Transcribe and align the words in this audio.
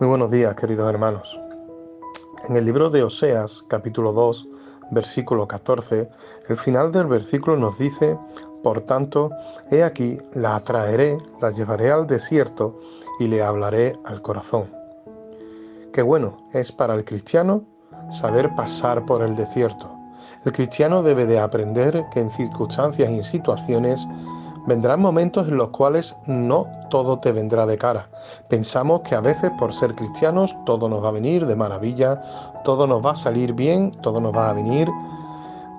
Muy 0.00 0.06
buenos 0.06 0.30
días, 0.30 0.54
queridos 0.54 0.88
hermanos. 0.88 1.40
En 2.48 2.54
el 2.54 2.64
libro 2.64 2.88
de 2.88 3.02
Oseas, 3.02 3.64
capítulo 3.66 4.12
2, 4.12 4.46
versículo 4.92 5.48
14, 5.48 6.08
el 6.48 6.56
final 6.56 6.92
del 6.92 7.08
versículo 7.08 7.56
nos 7.56 7.76
dice, 7.78 8.16
por 8.62 8.82
tanto, 8.82 9.32
he 9.72 9.82
aquí, 9.82 10.16
la 10.34 10.54
atraeré, 10.54 11.18
la 11.40 11.50
llevaré 11.50 11.90
al 11.90 12.06
desierto 12.06 12.78
y 13.18 13.26
le 13.26 13.42
hablaré 13.42 13.98
al 14.04 14.22
corazón. 14.22 14.70
Qué 15.92 16.02
bueno 16.02 16.46
es 16.52 16.70
para 16.70 16.94
el 16.94 17.04
cristiano 17.04 17.64
saber 18.12 18.54
pasar 18.54 19.04
por 19.04 19.20
el 19.20 19.34
desierto. 19.34 19.92
El 20.44 20.52
cristiano 20.52 21.02
debe 21.02 21.26
de 21.26 21.40
aprender 21.40 22.04
que 22.12 22.20
en 22.20 22.30
circunstancias 22.30 23.10
y 23.10 23.16
en 23.16 23.24
situaciones 23.24 24.06
vendrán 24.68 25.00
momentos 25.00 25.48
en 25.48 25.56
los 25.56 25.70
cuales 25.70 26.14
no 26.26 26.66
todo 26.90 27.18
te 27.18 27.32
vendrá 27.32 27.66
de 27.66 27.78
cara. 27.78 28.08
Pensamos 28.48 29.00
que 29.00 29.14
a 29.14 29.20
veces 29.20 29.50
por 29.58 29.74
ser 29.74 29.94
cristianos 29.94 30.54
todo 30.66 30.88
nos 30.88 31.02
va 31.02 31.08
a 31.08 31.12
venir 31.12 31.46
de 31.46 31.56
maravilla, 31.56 32.22
todo 32.64 32.86
nos 32.86 33.04
va 33.04 33.12
a 33.12 33.16
salir 33.16 33.54
bien, 33.54 33.90
todo 34.02 34.20
nos 34.20 34.34
va 34.34 34.50
a 34.50 34.52
venir 34.52 34.88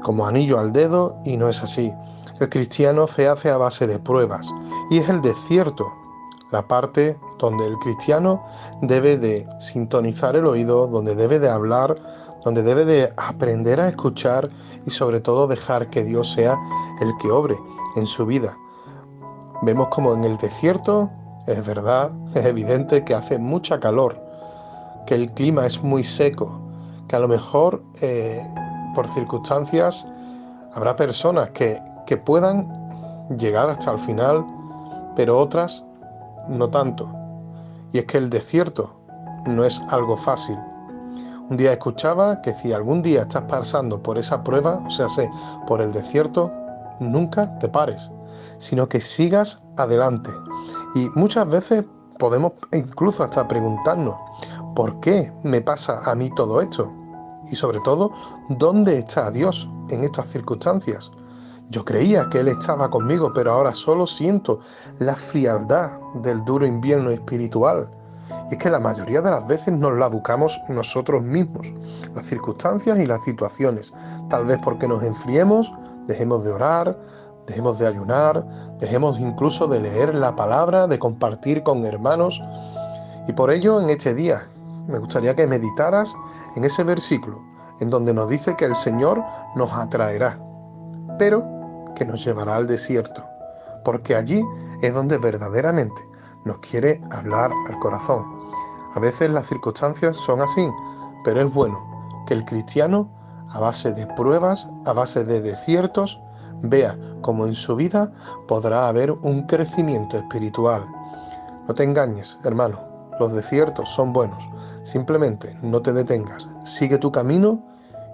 como 0.04 0.26
anillo 0.26 0.60
al 0.60 0.74
dedo 0.74 1.16
y 1.24 1.38
no 1.38 1.50
es 1.50 1.62
así. 1.64 1.94
El 2.40 2.50
cristiano 2.50 3.06
se 3.06 3.28
hace 3.28 3.50
a 3.50 3.58
base 3.58 3.86
de 3.86 4.00
pruebas 4.00 4.48
y 4.90 4.98
es 4.98 5.08
el 5.08 5.22
desierto 5.22 5.86
la 6.52 6.68
parte 6.68 7.20
donde 7.38 7.68
el 7.68 7.78
cristiano 7.78 8.44
debe 8.82 9.18
de 9.18 9.48
sintonizar 9.60 10.36
el 10.36 10.48
oído, 10.48 10.88
donde 10.88 11.14
debe 11.14 11.38
de 11.38 11.50
hablar, 11.50 11.96
donde 12.44 12.64
debe 12.64 12.86
de 12.86 13.14
aprender 13.18 13.80
a 13.80 13.90
escuchar 13.90 14.50
y 14.86 14.90
sobre 14.90 15.20
todo 15.20 15.48
dejar 15.48 15.90
que 15.90 16.04
Dios 16.04 16.32
sea 16.34 16.58
el 17.02 17.12
que 17.22 17.30
obre 17.30 17.56
en 17.96 18.08
su 18.08 18.26
vida. 18.26 18.58
Vemos 19.62 19.90
como 19.90 20.14
en 20.14 20.24
el 20.24 20.38
desierto, 20.38 21.10
es 21.46 21.66
verdad, 21.66 22.12
es 22.34 22.46
evidente 22.46 23.04
que 23.04 23.14
hace 23.14 23.38
mucha 23.38 23.78
calor, 23.78 24.18
que 25.06 25.16
el 25.16 25.32
clima 25.34 25.66
es 25.66 25.84
muy 25.84 26.02
seco, 26.06 26.62
que 27.10 27.18
a 27.18 27.20
lo 27.20 27.28
mejor 27.28 27.84
eh, 28.02 28.42
por 28.96 29.06
circunstancias 29.10 30.08
habrá 30.74 30.96
personas 30.96 31.50
que, 31.50 31.78
que 32.06 32.16
puedan 32.16 32.70
llegar 33.38 33.70
hasta 33.70 33.92
el 33.92 34.00
final, 34.00 34.46
pero 35.18 35.38
otras 35.38 35.84
no 36.48 36.70
tanto. 36.70 37.10
Y 37.92 37.98
es 37.98 38.06
que 38.06 38.18
el 38.18 38.30
desierto 38.30 38.96
no 39.46 39.66
es 39.66 39.82
algo 39.90 40.16
fácil. 40.16 40.58
Un 41.50 41.58
día 41.58 41.74
escuchaba 41.74 42.42
que 42.42 42.54
si 42.54 42.72
algún 42.72 43.02
día 43.02 43.24
estás 43.24 43.44
pasando 43.44 44.02
por 44.02 44.18
esa 44.18 44.42
prueba, 44.42 44.82
o 44.86 44.90
sea, 44.90 45.10
sé, 45.10 45.30
por 45.68 45.82
el 45.82 45.92
desierto, 45.92 46.50
nunca 47.02 47.60
te 47.60 47.68
pares 47.68 48.10
sino 48.60 48.88
que 48.88 49.02
sigas 49.02 49.62
adelante. 49.78 50.32
Y 50.96 51.10
muchas 51.16 51.48
veces 51.48 51.86
podemos 52.18 52.54
incluso 52.72 53.24
hasta 53.24 53.48
preguntarnos, 53.48 54.16
¿por 54.76 55.00
qué 55.00 55.32
me 55.44 55.62
pasa 55.62 56.02
a 56.10 56.16
mí 56.16 56.30
todo 56.36 56.62
esto? 56.62 56.92
Y 57.52 57.56
sobre 57.56 57.80
todo, 57.82 58.12
¿dónde 58.50 59.00
está 59.00 59.32
Dios 59.32 59.70
en 59.90 60.04
estas 60.04 60.28
circunstancias? 60.28 61.12
Yo 61.70 61.86
creía 61.86 62.28
que 62.30 62.40
Él 62.40 62.48
estaba 62.48 62.90
conmigo, 62.90 63.32
pero 63.34 63.54
ahora 63.54 63.76
solo 63.76 64.08
siento 64.08 64.60
la 64.98 65.16
frialdad 65.16 66.00
del 66.16 66.44
duro 66.44 66.66
invierno 66.66 67.12
espiritual. 67.12 67.90
Y 68.50 68.56
es 68.56 68.60
que 68.60 68.72
la 68.72 68.80
mayoría 68.80 69.22
de 69.22 69.30
las 69.30 69.46
veces 69.48 69.78
nos 69.78 69.94
la 69.94 70.08
buscamos 70.08 70.60
nosotros 70.68 71.22
mismos, 71.22 71.72
las 72.16 72.26
circunstancias 72.26 72.98
y 72.98 73.06
las 73.06 73.24
situaciones. 73.24 73.94
Tal 74.30 74.46
vez 74.46 74.60
porque 74.64 74.88
nos 74.88 75.04
enfriemos, 75.04 75.72
dejemos 76.08 76.44
de 76.44 76.52
orar, 76.52 76.98
dejemos 77.48 77.80
de 77.80 77.88
ayunar, 77.88 78.46
dejemos 78.80 79.20
incluso 79.20 79.68
de 79.68 79.80
leer 79.80 80.16
la 80.16 80.36
palabra, 80.36 80.88
de 80.88 81.00
compartir 81.00 81.64
con 81.64 81.86
hermanos. 81.86 82.42
Y 83.28 83.34
por 83.34 83.52
ello 83.52 83.80
en 83.82 83.90
este 83.90 84.14
día 84.14 84.50
me 84.88 85.00
gustaría 85.00 85.36
que 85.36 85.48
meditaras 85.48 86.14
en 86.56 86.64
ese 86.64 86.84
versículo, 86.84 87.42
en 87.80 87.90
donde 87.90 88.14
nos 88.14 88.30
dice 88.30 88.56
que 88.56 88.66
el 88.66 88.76
Señor 88.76 89.24
nos 89.56 89.72
atraerá, 89.72 90.40
pero 91.18 91.44
que 91.96 92.06
nos 92.06 92.24
llevará 92.24 92.56
al 92.56 92.68
desierto, 92.68 93.24
porque 93.84 94.16
allí 94.16 94.44
es 94.82 94.94
donde 94.94 95.18
verdaderamente 95.18 96.02
nos 96.46 96.58
quiere 96.60 97.02
hablar 97.12 97.52
al 97.68 97.80
corazón. 97.80 98.26
A 98.96 99.00
veces 99.00 99.30
las 99.30 99.48
circunstancias 99.48 100.16
son 100.18 100.42
así, 100.42 100.68
pero 101.24 101.42
es 101.42 101.54
bueno 101.54 101.80
que 102.26 102.34
el 102.34 102.46
cristiano, 102.46 103.10
a 103.50 103.60
base 103.60 103.92
de 103.94 104.08
pruebas, 104.08 104.68
a 104.86 104.94
base 104.94 105.24
de 105.24 105.42
desiertos, 105.42 106.20
vea 106.62 106.98
cómo 107.22 107.46
en 107.46 107.56
su 107.56 107.76
vida 107.76 108.12
podrá 108.48 108.88
haber 108.88 109.12
un 109.12 109.44
crecimiento 109.44 110.18
espiritual. 110.18 110.86
No 111.68 111.74
te 111.74 111.84
engañes, 111.84 112.38
hermano, 112.44 112.80
los 113.20 113.34
desiertos 113.34 113.90
son 113.90 114.14
buenos. 114.14 114.44
Simplemente 114.84 115.58
no 115.62 115.82
te 115.82 115.94
detengas, 115.94 116.48
sigue 116.64 116.98
tu 116.98 117.12
camino 117.12 117.62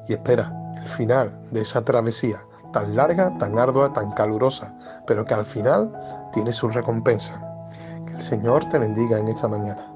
y 0.07 0.13
espera 0.13 0.51
el 0.77 0.87
final 0.89 1.39
de 1.51 1.61
esa 1.61 1.83
travesía 1.83 2.39
tan 2.75 2.93
larga, 2.93 3.37
tan 3.37 3.57
ardua, 3.57 3.93
tan 3.93 4.11
calurosa, 4.11 4.73
pero 5.07 5.23
que 5.23 5.33
al 5.33 5.45
final 5.45 5.89
tiene 6.33 6.51
su 6.51 6.67
recompensa. 6.67 7.41
Que 8.05 8.15
el 8.15 8.21
Señor 8.21 8.67
te 8.67 8.79
bendiga 8.79 9.17
en 9.17 9.29
esta 9.29 9.47
mañana. 9.47 9.94